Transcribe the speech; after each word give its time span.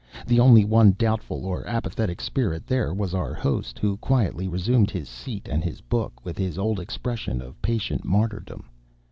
The 0.25 0.39
only 0.39 0.65
one 0.65 0.93
doubtful 0.93 1.45
or 1.45 1.63
apathetic 1.67 2.21
spirit 2.21 2.65
there 2.65 2.91
was 2.91 3.13
our 3.13 3.35
host, 3.35 3.77
who 3.77 3.97
quietly 3.97 4.47
resumed 4.47 4.89
his 4.89 5.07
seat 5.07 5.47
and 5.47 5.63
his 5.63 5.79
book, 5.81 6.25
with 6.25 6.39
his 6.39 6.57
old 6.57 6.79
expression 6.79 7.39
of 7.39 7.61
patient 7.61 8.03
martyrdom. 8.03 8.65